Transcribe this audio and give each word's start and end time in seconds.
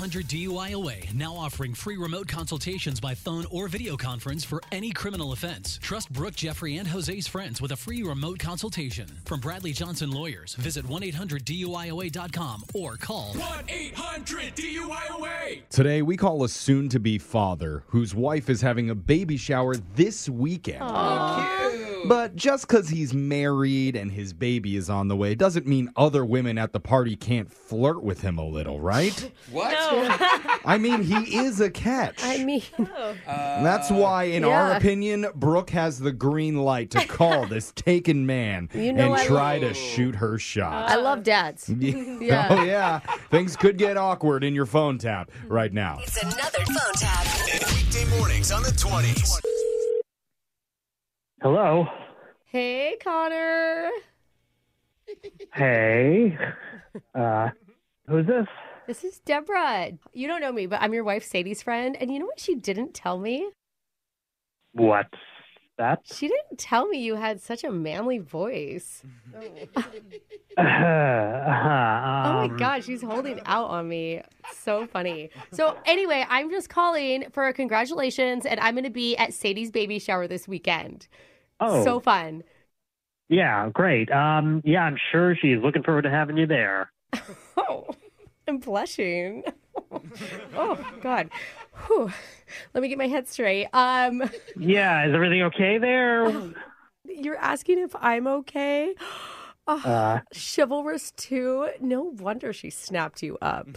800 0.00 0.28
DUIOA 0.28 1.12
now 1.12 1.34
offering 1.34 1.74
free 1.74 1.98
remote 1.98 2.26
consultations 2.26 2.98
by 3.00 3.14
phone 3.14 3.44
or 3.50 3.68
video 3.68 3.98
conference 3.98 4.42
for 4.42 4.62
any 4.72 4.92
criminal 4.92 5.32
offense. 5.32 5.78
Trust 5.82 6.10
Brooke, 6.10 6.34
Jeffrey, 6.34 6.78
and 6.78 6.88
Jose's 6.88 7.28
friends 7.28 7.60
with 7.60 7.72
a 7.72 7.76
free 7.76 8.02
remote 8.02 8.38
consultation. 8.38 9.06
From 9.26 9.40
Bradley 9.40 9.72
Johnson 9.72 10.10
Lawyers, 10.10 10.54
visit 10.54 10.88
1 10.88 11.02
800 11.02 11.44
DUIOA.com 11.44 12.64
or 12.72 12.96
call 12.96 13.34
1 13.34 13.64
800 13.68 14.56
DUIOA. 14.56 15.68
Today, 15.68 16.00
we 16.00 16.16
call 16.16 16.44
a 16.44 16.48
soon 16.48 16.88
to 16.88 16.98
be 16.98 17.18
father 17.18 17.84
whose 17.88 18.14
wife 18.14 18.48
is 18.48 18.62
having 18.62 18.88
a 18.88 18.94
baby 18.94 19.36
shower 19.36 19.74
this 19.96 20.30
weekend. 20.30 20.80
But 22.06 22.36
just 22.36 22.66
because 22.68 22.88
he's 22.88 23.12
married 23.14 23.96
and 23.96 24.10
his 24.10 24.32
baby 24.32 24.76
is 24.76 24.88
on 24.90 25.08
the 25.08 25.16
way 25.16 25.34
doesn't 25.34 25.66
mean 25.66 25.90
other 25.96 26.24
women 26.24 26.58
at 26.58 26.72
the 26.72 26.80
party 26.80 27.16
can't 27.16 27.50
flirt 27.50 28.02
with 28.02 28.20
him 28.22 28.38
a 28.38 28.44
little, 28.46 28.80
right? 28.80 29.30
What? 29.50 29.74
I 30.64 30.78
mean, 30.78 31.02
he 31.02 31.38
is 31.38 31.60
a 31.60 31.70
catch. 31.70 32.22
I 32.22 32.44
mean, 32.44 32.62
And 32.78 33.66
That's 33.66 33.90
why, 33.90 34.24
in 34.24 34.44
our 34.44 34.70
Yeah. 34.70 34.76
opinion, 34.76 35.26
Brooke 35.34 35.70
has 35.70 35.98
the 35.98 36.12
green 36.12 36.56
light 36.58 36.90
to 36.92 37.04
call 37.06 37.46
this 37.46 37.72
taken 37.72 38.26
man 38.26 38.68
You 38.72 38.92
know 38.92 39.04
and 39.06 39.14
I 39.14 39.26
try 39.26 39.58
to 39.58 39.74
shoot 39.74 40.14
her 40.16 40.38
shot. 40.38 40.88
I 40.90 40.96
love 40.96 41.22
dads. 41.22 41.68
Yeah. 42.20 42.46
Oh, 42.50 42.62
yeah. 42.64 42.98
Things 43.30 43.56
could 43.56 43.76
get 43.78 43.96
awkward 43.96 44.44
in 44.44 44.54
your 44.54 44.66
phone 44.66 44.98
tap 44.98 45.30
right 45.48 45.72
now. 45.72 45.98
It's 46.02 46.22
another 46.22 46.64
phone 46.66 46.94
tap. 46.94 47.26
Weekday 47.74 48.04
mornings 48.18 48.52
on 48.52 48.62
the 48.62 48.70
20s. 48.70 49.40
Hello. 51.42 51.86
Hey, 52.44 52.96
Connor. 53.02 53.90
Hey. 55.54 56.36
Uh, 57.14 57.48
who's 58.08 58.26
this? 58.26 58.46
This 58.88 59.04
is 59.04 59.20
Deborah. 59.20 59.92
You 60.12 60.26
don't 60.26 60.40
know 60.40 60.50
me, 60.50 60.66
but 60.66 60.82
I'm 60.82 60.92
your 60.92 61.04
wife 61.04 61.22
Sadie's 61.22 61.62
friend. 61.62 61.96
And 62.00 62.12
you 62.12 62.18
know 62.18 62.26
what 62.26 62.40
she 62.40 62.56
didn't 62.56 62.94
tell 62.94 63.16
me? 63.16 63.48
What's 64.72 65.08
that? 65.80 66.02
She 66.04 66.28
didn't 66.28 66.58
tell 66.58 66.88
me 66.88 66.98
you 67.02 67.16
had 67.16 67.40
such 67.40 67.64
a 67.64 67.70
manly 67.70 68.18
voice. 68.18 69.04
Uh, 69.34 69.82
Oh 72.22 72.34
my 72.34 72.46
um, 72.46 72.56
god, 72.56 72.84
she's 72.84 73.02
holding 73.02 73.40
out 73.46 73.70
on 73.70 73.88
me. 73.88 74.22
So 74.50 74.86
funny. 74.86 75.30
So 75.52 75.78
anyway, 75.86 76.26
I'm 76.28 76.50
just 76.50 76.68
calling 76.68 77.24
for 77.32 77.46
a 77.48 77.52
congratulations, 77.52 78.44
and 78.44 78.60
I'm 78.60 78.74
going 78.74 78.84
to 78.84 78.90
be 78.90 79.16
at 79.16 79.32
Sadie's 79.32 79.70
baby 79.70 79.98
shower 79.98 80.26
this 80.28 80.46
weekend. 80.46 81.08
Oh, 81.60 81.84
So 81.84 82.00
fun. 82.00 82.44
yeah, 83.28 83.68
great. 83.72 84.10
Um, 84.10 84.60
yeah, 84.64 84.82
I'm 84.82 84.96
sure 85.12 85.36
she's 85.40 85.58
looking 85.62 85.82
forward 85.82 86.02
to 86.02 86.10
having 86.10 86.36
you 86.36 86.46
there. 86.46 86.90
Oh, 87.56 87.86
I'm 88.48 88.58
blushing. 88.58 89.44
oh 90.54 90.78
God. 91.00 91.30
Whew. 91.86 92.10
Let 92.74 92.82
me 92.82 92.88
get 92.88 92.98
my 92.98 93.08
head 93.08 93.28
straight. 93.28 93.66
Um, 93.72 94.22
Yeah, 94.56 95.06
is 95.06 95.14
everything 95.14 95.42
okay 95.44 95.78
there? 95.78 96.52
you're 97.04 97.36
asking 97.36 97.78
if 97.78 97.94
I'm 97.96 98.26
okay. 98.26 98.94
Oh, 99.66 99.78
Uh, 99.84 100.20
chivalrous 100.34 101.12
too. 101.12 101.68
No 101.80 102.02
wonder 102.02 102.52
she 102.52 102.70
snapped 102.70 103.22
you 103.22 103.38
up. 103.40 103.68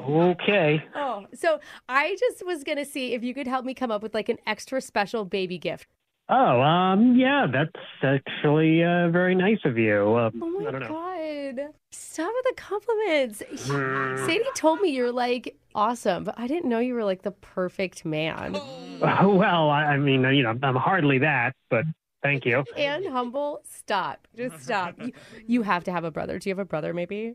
okay. 0.00 0.84
Oh, 0.94 1.26
so 1.34 1.58
I 1.88 2.16
just 2.18 2.44
was 2.44 2.64
gonna 2.64 2.84
see 2.84 3.14
if 3.14 3.22
you 3.22 3.32
could 3.34 3.46
help 3.46 3.64
me 3.64 3.72
come 3.74 3.90
up 3.90 4.02
with 4.02 4.14
like 4.14 4.28
an 4.28 4.38
extra 4.46 4.80
special 4.80 5.24
baby 5.24 5.58
gift. 5.58 5.88
Oh, 6.28 6.60
um, 6.62 7.16
yeah, 7.16 7.46
that's 7.52 7.70
actually 8.02 8.82
uh, 8.82 9.08
very 9.10 9.34
nice 9.34 9.58
of 9.64 9.76
you. 9.76 10.16
Um, 10.16 10.40
Oh 10.42 10.50
my 10.50 10.68
I 10.68 10.70
don't 10.70 10.80
know. 10.80 10.88
god! 10.88 11.74
Stop 11.90 12.32
with 12.34 12.56
the 12.56 12.62
compliments. 12.62 13.42
Sadie 14.26 14.44
told 14.54 14.80
me 14.80 14.90
you're 14.90 15.12
like 15.12 15.56
awesome, 15.74 16.24
but 16.24 16.38
I 16.38 16.46
didn't 16.46 16.68
know 16.68 16.78
you 16.78 16.94
were 16.94 17.04
like 17.04 17.22
the 17.22 17.32
perfect 17.32 18.04
man 18.04 18.52
well, 19.02 19.68
I, 19.70 19.84
I 19.84 19.96
mean, 19.98 20.22
you 20.22 20.42
know, 20.44 20.56
I'm 20.62 20.76
hardly 20.76 21.18
that, 21.18 21.54
but 21.70 21.84
thank 22.22 22.44
you. 22.44 22.64
and 22.76 23.06
humble. 23.06 23.60
Stop. 23.68 24.28
Just 24.36 24.62
stop. 24.62 24.94
You, 25.00 25.12
you 25.46 25.62
have 25.62 25.84
to 25.84 25.92
have 25.92 26.04
a 26.04 26.10
brother. 26.10 26.38
Do 26.38 26.48
you 26.48 26.52
have 26.52 26.60
a 26.60 26.64
brother? 26.64 26.94
Maybe. 26.94 27.34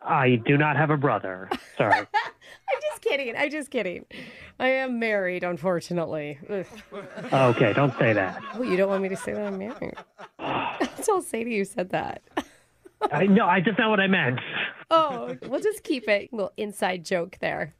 I 0.00 0.36
do 0.46 0.56
not 0.56 0.76
have 0.76 0.90
a 0.90 0.96
brother. 0.96 1.50
Sorry. 1.76 2.06
I'm 3.04 3.10
just 3.10 3.18
kidding. 3.18 3.36
I'm 3.36 3.50
just 3.50 3.70
kidding. 3.70 4.04
I 4.58 4.68
am 4.68 4.98
married, 4.98 5.44
unfortunately. 5.44 6.38
Ugh. 6.48 6.66
okay, 7.32 7.72
don't 7.72 7.96
say 7.98 8.12
that. 8.12 8.42
Oh, 8.54 8.62
you 8.62 8.76
don't 8.76 8.88
want 8.88 9.02
me 9.02 9.08
to 9.10 9.16
say 9.16 9.32
that 9.32 9.46
I'm 9.46 9.58
married? 9.58 9.94
Tell 11.04 11.20
Sadie 11.20 11.54
you 11.54 11.64
said 11.64 11.90
that. 11.90 12.22
I, 13.12 13.26
no, 13.26 13.46
I 13.46 13.60
just 13.60 13.78
not 13.78 13.90
what 13.90 14.00
I 14.00 14.06
meant. 14.06 14.40
Oh, 14.90 15.36
we'll 15.48 15.60
just 15.60 15.82
keep 15.82 16.08
it. 16.08 16.30
a 16.32 16.36
little 16.36 16.52
inside 16.56 17.04
joke 17.04 17.36
there. 17.40 17.74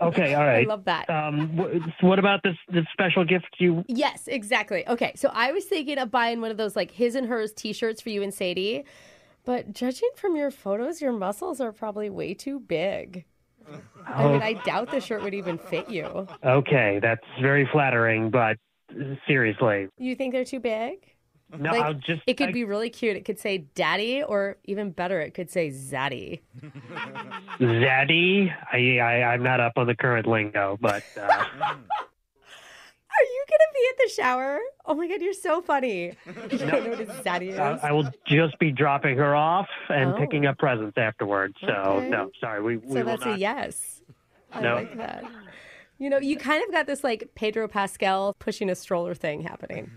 Okay, 0.00 0.34
all 0.34 0.44
right. 0.46 0.66
I 0.66 0.68
love 0.68 0.84
that. 0.84 1.10
Um, 1.10 1.48
wh- 1.48 2.02
what 2.02 2.18
about 2.18 2.42
this 2.42 2.56
this 2.72 2.84
special 2.92 3.24
gift 3.24 3.48
you? 3.58 3.84
Yes, 3.86 4.28
exactly. 4.28 4.88
Okay, 4.88 5.12
so 5.16 5.30
I 5.34 5.52
was 5.52 5.66
thinking 5.66 5.98
of 5.98 6.10
buying 6.10 6.40
one 6.40 6.50
of 6.50 6.56
those 6.56 6.76
like 6.76 6.90
his 6.90 7.14
and 7.14 7.26
hers 7.26 7.52
t-shirts 7.52 8.00
for 8.00 8.08
you 8.08 8.22
and 8.22 8.32
Sadie, 8.32 8.84
but 9.44 9.74
judging 9.74 10.08
from 10.16 10.36
your 10.36 10.50
photos, 10.50 11.02
your 11.02 11.12
muscles 11.12 11.60
are 11.60 11.72
probably 11.72 12.08
way 12.08 12.32
too 12.32 12.58
big. 12.60 13.26
I 14.06 14.26
mean, 14.28 14.42
I 14.42 14.54
doubt 14.64 14.90
the 14.90 15.00
shirt 15.00 15.22
would 15.22 15.34
even 15.34 15.58
fit 15.58 15.88
you. 15.90 16.26
Okay, 16.44 16.98
that's 17.00 17.24
very 17.40 17.68
flattering, 17.70 18.30
but 18.30 18.56
seriously, 19.26 19.88
You 19.98 20.16
think 20.16 20.32
they're 20.32 20.44
too 20.44 20.60
big? 20.60 21.06
no. 21.56 21.70
Like, 21.72 21.82
I'll 21.82 21.94
just. 21.94 22.22
It 22.26 22.34
could 22.34 22.50
I- 22.50 22.52
be 22.52 22.64
really 22.64 22.90
cute. 22.90 23.16
It 23.16 23.24
could 23.24 23.38
say 23.38 23.58
daddy, 23.74 24.22
or 24.22 24.56
even 24.64 24.90
better, 24.90 25.20
it 25.20 25.34
could 25.34 25.50
say 25.50 25.70
zaddy. 25.70 26.40
Zaddy. 27.60 28.54
I, 28.72 28.98
I 28.98 29.32
I'm 29.32 29.42
not 29.42 29.60
up 29.60 29.72
on 29.76 29.86
the 29.86 29.94
current 29.94 30.26
lingo, 30.26 30.78
but 30.80 31.02
uh, 31.16 31.22
Are 33.12 33.24
you 33.24 33.44
gonna 33.50 33.72
be 33.74 33.86
at 33.89 33.89
the 34.04 34.10
shower? 34.12 34.58
Oh 34.86 34.94
my 34.94 35.06
god, 35.08 35.20
you're 35.20 35.32
so 35.32 35.60
funny. 35.62 36.12
You 36.50 36.58
don't 36.58 36.84
know 36.84 36.90
what 36.90 37.24
zaddy? 37.24 37.58
Uh, 37.58 37.78
I, 37.82 37.88
I 37.88 37.92
will 37.92 38.10
just 38.26 38.58
be 38.58 38.72
dropping 38.72 39.16
her 39.18 39.34
off 39.34 39.68
and 39.88 40.14
Oh. 40.14 40.16
picking 40.18 40.46
up 40.46 40.58
presents 40.58 40.96
afterwards. 40.98 41.54
So 41.60 41.72
Okay. 41.72 42.08
no, 42.08 42.30
sorry, 42.40 42.62
we 42.62 42.76
we 42.78 42.88
so 42.88 42.94
will 43.00 43.04
that's 43.04 43.24
not. 43.24 43.36
a 43.36 43.38
yes. 43.38 44.02
I 44.52 44.60
No. 44.60 44.74
like 44.76 44.96
that. 44.96 45.24
You 45.98 46.08
know, 46.08 46.18
you 46.18 46.38
kind 46.38 46.64
of 46.66 46.72
got 46.72 46.86
this 46.86 47.04
like 47.04 47.28
Pedro 47.34 47.68
Pascal 47.68 48.32
pushing 48.38 48.70
a 48.70 48.74
stroller 48.74 49.14
thing 49.14 49.42
happening. 49.42 49.90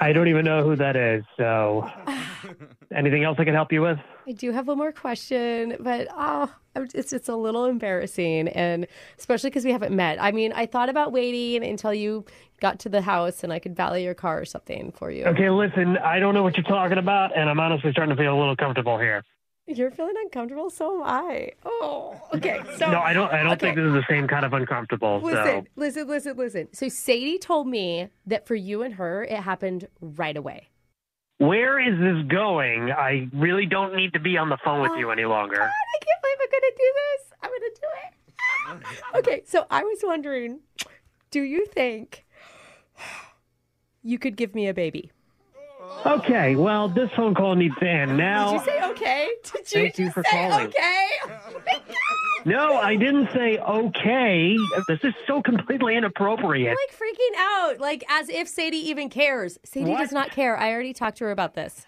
I 0.00 0.12
don't 0.12 0.26
even 0.26 0.44
know 0.44 0.64
who 0.64 0.74
that 0.74 0.96
is. 0.96 1.22
So, 1.36 1.88
anything 2.94 3.22
else 3.24 3.36
I 3.38 3.44
can 3.44 3.54
help 3.54 3.72
you 3.72 3.80
with? 3.82 3.98
I 4.26 4.32
do 4.32 4.50
have 4.50 4.66
one 4.66 4.76
more 4.78 4.90
question, 4.90 5.76
but 5.78 6.08
oh, 6.10 6.52
it's 6.94 7.12
it's 7.12 7.28
a 7.28 7.36
little 7.36 7.64
embarrassing, 7.64 8.48
and 8.48 8.86
especially 9.18 9.50
because 9.50 9.64
we 9.64 9.72
haven't 9.72 9.94
met. 9.94 10.20
I 10.20 10.32
mean, 10.32 10.52
I 10.52 10.66
thought 10.66 10.88
about 10.88 11.12
waiting 11.12 11.64
until 11.64 11.94
you 11.94 12.24
got 12.60 12.78
to 12.80 12.88
the 12.88 13.02
house 13.02 13.44
and 13.44 13.52
I 13.52 13.58
could 13.58 13.76
valet 13.76 14.02
your 14.02 14.14
car 14.14 14.40
or 14.40 14.44
something 14.44 14.92
for 14.92 15.10
you. 15.10 15.24
Okay, 15.24 15.50
listen, 15.50 15.98
I 15.98 16.18
don't 16.18 16.34
know 16.34 16.42
what 16.42 16.56
you're 16.56 16.64
talking 16.64 16.98
about, 16.98 17.36
and 17.36 17.50
I'm 17.50 17.60
honestly 17.60 17.92
starting 17.92 18.16
to 18.16 18.22
feel 18.22 18.34
a 18.34 18.38
little 18.38 18.56
comfortable 18.56 18.98
here. 18.98 19.22
You're 19.68 19.90
feeling 19.90 20.14
uncomfortable, 20.22 20.70
so 20.70 20.96
am 20.96 21.02
I. 21.04 21.50
Oh, 21.64 22.20
okay. 22.32 22.60
So 22.76 22.88
no, 22.88 23.00
I 23.00 23.12
don't. 23.12 23.32
I 23.32 23.42
don't 23.42 23.54
okay. 23.54 23.66
think 23.66 23.76
this 23.76 23.84
is 23.84 23.94
the 23.94 24.04
same 24.08 24.28
kind 24.28 24.44
of 24.44 24.52
uncomfortable. 24.52 25.20
Listen, 25.20 25.44
so, 25.44 25.64
listen, 25.74 26.06
listen, 26.06 26.36
listen. 26.36 26.68
So 26.72 26.88
Sadie 26.88 27.38
told 27.38 27.66
me 27.66 28.08
that 28.26 28.46
for 28.46 28.54
you 28.54 28.82
and 28.82 28.94
her, 28.94 29.24
it 29.24 29.40
happened 29.40 29.88
right 30.00 30.36
away. 30.36 30.68
Where 31.38 31.78
is 31.78 31.98
this 31.98 32.26
going? 32.28 32.90
I 32.90 33.28
really 33.32 33.66
don't 33.66 33.94
need 33.94 34.12
to 34.14 34.20
be 34.20 34.36
on 34.38 34.48
the 34.48 34.58
phone 34.64 34.80
with 34.80 34.92
oh 34.92 34.96
you 34.96 35.10
any 35.10 35.24
longer. 35.24 35.56
God, 35.56 35.64
I 35.64 35.98
can't 36.04 36.22
believe 36.22 36.38
I'm 36.42 36.50
gonna 36.52 36.76
do 36.76 36.92
this. 36.96 37.32
I'm 37.42 37.50
gonna 37.50 37.74
do 37.80 37.88
it. 38.02 39.18
okay, 39.18 39.42
so 39.46 39.66
I 39.70 39.82
was 39.82 39.98
wondering, 40.02 40.60
do 41.30 41.42
you 41.42 41.66
think 41.66 42.24
you 44.02 44.18
could 44.18 44.36
give 44.36 44.54
me 44.54 44.68
a 44.68 44.74
baby? 44.74 45.10
Okay, 46.04 46.56
well, 46.56 46.88
this 46.88 47.10
phone 47.16 47.34
call 47.34 47.54
needs 47.54 47.74
to 47.80 47.88
end 47.88 48.16
now. 48.16 48.52
Did 48.52 48.60
you 48.60 48.66
say 48.66 48.90
okay? 48.90 49.28
Did 49.42 49.54
you 49.54 49.80
Thank 49.82 49.98
you 49.98 50.10
for 50.10 50.22
say 50.24 50.48
calling. 50.48 50.66
okay? 50.66 51.08
No, 52.46 52.76
I 52.76 52.94
didn't 52.94 53.28
say 53.34 53.58
okay. 53.58 54.56
This 54.86 55.00
is 55.02 55.14
so 55.26 55.42
completely 55.42 55.96
inappropriate. 55.96 56.70
I'm 56.70 56.76
like 56.76 56.96
freaking 56.96 57.38
out, 57.38 57.80
like 57.80 58.04
as 58.08 58.28
if 58.28 58.46
Sadie 58.46 58.88
even 58.88 59.08
cares. 59.08 59.58
Sadie 59.64 59.90
What? 59.90 59.98
does 59.98 60.12
not 60.12 60.30
care. 60.30 60.56
I 60.56 60.72
already 60.72 60.92
talked 60.92 61.18
to 61.18 61.24
her 61.24 61.32
about 61.32 61.54
this. 61.54 61.84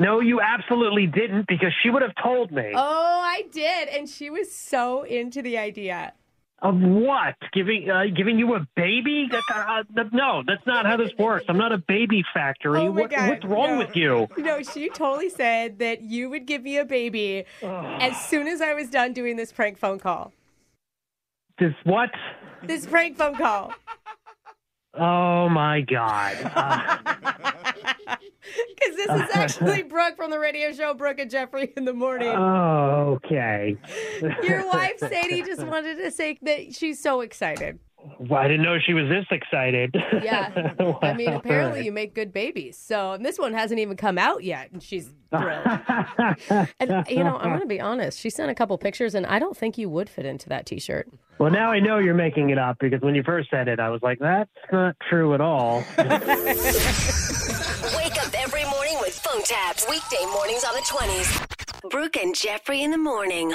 No, 0.00 0.20
you 0.20 0.40
absolutely 0.40 1.06
didn't 1.06 1.46
because 1.46 1.74
she 1.82 1.90
would 1.90 2.00
have 2.00 2.14
told 2.22 2.50
me. 2.50 2.72
Oh, 2.74 3.20
I 3.22 3.42
did, 3.52 3.88
and 3.88 4.08
she 4.08 4.30
was 4.30 4.50
so 4.50 5.02
into 5.02 5.42
the 5.42 5.58
idea. 5.58 6.14
Of 6.60 6.74
what? 6.80 7.36
Giving 7.52 7.88
uh, 7.88 8.06
giving 8.16 8.36
you 8.36 8.54
a 8.56 8.66
baby? 8.74 9.28
That, 9.30 9.44
uh, 9.54 10.04
no, 10.12 10.42
that's 10.44 10.66
not 10.66 10.86
how 10.86 10.96
this 10.96 11.12
works. 11.16 11.44
I'm 11.48 11.56
not 11.56 11.70
a 11.70 11.78
baby 11.78 12.24
factory. 12.34 12.80
Oh 12.80 12.90
what, 12.90 13.12
what's 13.12 13.44
wrong 13.44 13.74
no. 13.74 13.78
with 13.78 13.94
you? 13.94 14.26
No, 14.36 14.62
she 14.64 14.88
totally 14.88 15.28
said 15.28 15.78
that 15.78 16.02
you 16.02 16.28
would 16.30 16.46
give 16.46 16.62
me 16.62 16.76
a 16.78 16.84
baby 16.84 17.44
as 17.62 18.20
soon 18.26 18.48
as 18.48 18.60
I 18.60 18.74
was 18.74 18.90
done 18.90 19.12
doing 19.12 19.36
this 19.36 19.52
prank 19.52 19.78
phone 19.78 20.00
call. 20.00 20.32
This 21.60 21.74
what? 21.84 22.10
This 22.64 22.86
prank 22.86 23.16
phone 23.16 23.36
call. 23.36 23.72
Oh 24.94 25.48
my 25.48 25.82
God. 25.82 26.36
Uh, 26.56 28.14
this 29.08 29.30
is 29.30 29.36
actually 29.36 29.82
Brooke 29.84 30.16
from 30.16 30.30
the 30.30 30.38
radio 30.38 30.72
show 30.72 30.94
Brooke 30.94 31.18
and 31.18 31.30
Jeffrey 31.30 31.72
in 31.76 31.84
the 31.84 31.94
morning. 31.94 32.28
oh, 32.28 33.18
okay. 33.24 33.76
Your 34.42 34.66
wife, 34.68 34.98
Sadie, 34.98 35.42
just 35.42 35.64
wanted 35.66 35.96
to 35.96 36.10
say 36.10 36.38
that 36.42 36.74
she's 36.74 37.00
so 37.00 37.20
excited. 37.22 37.78
Well, 38.20 38.38
I 38.40 38.46
didn't 38.46 38.62
know 38.62 38.78
she 38.78 38.94
was 38.94 39.08
this 39.08 39.26
excited. 39.32 39.92
Yeah. 40.22 40.52
I 41.02 41.14
mean, 41.14 41.32
Wow. 41.32 41.38
apparently 41.38 41.84
you 41.84 41.90
make 41.90 42.14
good 42.14 42.32
babies. 42.32 42.78
So 42.78 43.10
and 43.12 43.26
this 43.26 43.40
one 43.40 43.52
hasn't 43.52 43.80
even 43.80 43.96
come 43.96 44.18
out 44.18 44.44
yet, 44.44 44.70
and 44.70 44.80
she's 44.80 45.12
thrilled. 45.36 45.66
and, 46.78 47.04
you 47.08 47.24
know, 47.24 47.36
I'm 47.38 47.48
going 47.50 47.60
to 47.60 47.66
be 47.66 47.80
honest. 47.80 48.20
She 48.20 48.30
sent 48.30 48.52
a 48.52 48.54
couple 48.54 48.78
pictures, 48.78 49.16
and 49.16 49.26
I 49.26 49.40
don't 49.40 49.56
think 49.56 49.76
you 49.78 49.90
would 49.90 50.08
fit 50.08 50.26
into 50.26 50.48
that 50.48 50.64
t 50.64 50.78
shirt. 50.78 51.08
Well, 51.38 51.50
now 51.50 51.72
I 51.72 51.80
know 51.80 51.98
you're 51.98 52.14
making 52.14 52.50
it 52.50 52.58
up 52.58 52.78
because 52.78 53.00
when 53.00 53.16
you 53.16 53.24
first 53.24 53.50
said 53.50 53.66
it, 53.66 53.80
I 53.80 53.90
was 53.90 54.00
like, 54.00 54.20
that's 54.20 54.48
not 54.72 54.94
true 55.10 55.34
at 55.34 55.40
all. 55.40 55.78
Wake 55.88 55.98
up 56.06 56.12
every 58.34 58.64
morning 58.64 58.70
with 58.70 58.77
phone 59.30 59.42
taps. 59.42 59.86
Weekday 59.88 60.24
mornings 60.32 60.64
on 60.64 60.74
the 60.74 60.80
20s. 60.80 61.90
Brooke 61.90 62.16
and 62.16 62.34
Jeffrey 62.34 62.82
in 62.82 62.90
the 62.90 62.98
morning. 62.98 63.54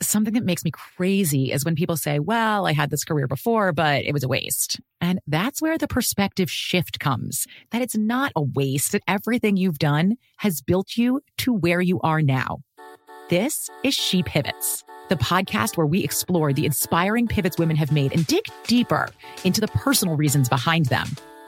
Something 0.00 0.34
that 0.34 0.44
makes 0.44 0.64
me 0.64 0.72
crazy 0.72 1.52
is 1.52 1.64
when 1.64 1.76
people 1.76 1.96
say, 1.96 2.18
well, 2.18 2.66
I 2.66 2.72
had 2.72 2.90
this 2.90 3.04
career 3.04 3.28
before, 3.28 3.72
but 3.72 4.04
it 4.04 4.12
was 4.12 4.24
a 4.24 4.28
waste. 4.28 4.80
And 5.00 5.20
that's 5.26 5.62
where 5.62 5.78
the 5.78 5.86
perspective 5.86 6.50
shift 6.50 6.98
comes 6.98 7.46
that 7.70 7.82
it's 7.82 7.96
not 7.96 8.32
a 8.34 8.42
waste, 8.42 8.92
that 8.92 9.02
everything 9.06 9.56
you've 9.56 9.78
done 9.78 10.16
has 10.38 10.60
built 10.60 10.96
you 10.96 11.20
to 11.38 11.52
where 11.52 11.80
you 11.80 12.00
are 12.00 12.20
now. 12.20 12.58
This 13.30 13.70
is 13.84 13.94
She 13.94 14.24
Pivots, 14.24 14.82
the 15.08 15.16
podcast 15.16 15.76
where 15.76 15.86
we 15.86 16.02
explore 16.02 16.52
the 16.52 16.66
inspiring 16.66 17.28
pivots 17.28 17.58
women 17.58 17.76
have 17.76 17.92
made 17.92 18.12
and 18.12 18.26
dig 18.26 18.44
deeper 18.66 19.08
into 19.44 19.60
the 19.60 19.68
personal 19.68 20.16
reasons 20.16 20.48
behind 20.48 20.86
them. 20.86 21.06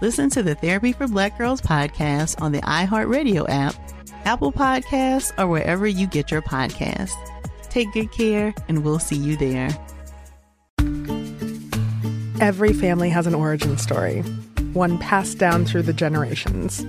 Listen 0.00 0.30
to 0.30 0.42
the 0.42 0.54
Therapy 0.54 0.92
for 0.92 1.06
Black 1.06 1.36
Girls 1.36 1.60
podcast 1.60 2.40
on 2.40 2.52
the 2.52 2.62
iHeartRadio 2.62 3.44
app, 3.50 3.74
Apple 4.24 4.50
Podcasts, 4.50 5.30
or 5.38 5.46
wherever 5.46 5.86
you 5.86 6.06
get 6.06 6.30
your 6.30 6.40
podcasts. 6.40 7.12
Take 7.68 7.92
good 7.92 8.10
care, 8.10 8.54
and 8.66 8.82
we'll 8.82 8.98
see 8.98 9.16
you 9.16 9.36
there. 9.36 9.68
Every 12.40 12.72
family 12.72 13.10
has 13.10 13.26
an 13.26 13.34
origin 13.34 13.76
story, 13.76 14.22
one 14.72 14.96
passed 14.96 15.36
down 15.36 15.66
through 15.66 15.82
the 15.82 15.92
generations. 15.92 16.82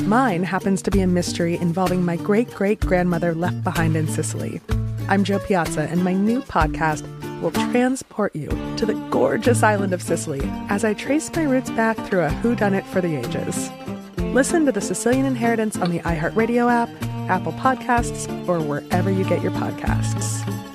Mine 0.00 0.42
happens 0.42 0.80
to 0.82 0.90
be 0.90 1.02
a 1.02 1.06
mystery 1.06 1.56
involving 1.56 2.06
my 2.06 2.16
great 2.16 2.50
great 2.52 2.80
grandmother 2.80 3.34
left 3.34 3.62
behind 3.64 3.96
in 3.96 4.08
Sicily. 4.08 4.62
I'm 5.10 5.24
Jo 5.24 5.40
Piazza, 5.40 5.82
and 5.82 6.02
my 6.02 6.14
new 6.14 6.40
podcast 6.40 7.04
will 7.40 7.50
transport 7.50 8.34
you 8.34 8.48
to 8.76 8.86
the 8.86 8.94
gorgeous 9.10 9.62
island 9.62 9.92
of 9.92 10.02
Sicily 10.02 10.40
as 10.68 10.84
I 10.84 10.94
trace 10.94 11.30
my 11.34 11.44
roots 11.44 11.70
back 11.70 11.96
through 12.06 12.24
a 12.24 12.28
whodunit 12.28 12.84
for 12.84 13.00
the 13.00 13.16
ages. 13.16 13.70
Listen 14.34 14.66
to 14.66 14.72
The 14.72 14.80
Sicilian 14.80 15.26
Inheritance 15.26 15.76
on 15.76 15.90
the 15.90 16.00
iHeartRadio 16.00 16.70
app, 16.70 16.90
Apple 17.30 17.52
Podcasts, 17.52 18.28
or 18.48 18.60
wherever 18.60 19.10
you 19.10 19.24
get 19.24 19.42
your 19.42 19.52
podcasts. 19.52 20.65